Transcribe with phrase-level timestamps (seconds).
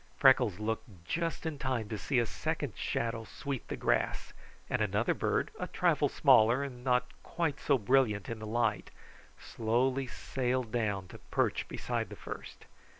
[0.17, 4.33] Freckles looked just in time to see a second shadow sweep the grass;
[4.67, 8.89] and another bird, a trifle smaller and not quite so brilliant in the light,
[9.39, 12.65] slowly sailed down to perch beside the first.